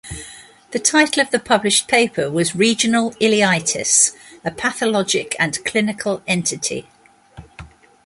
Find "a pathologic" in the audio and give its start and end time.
4.43-5.35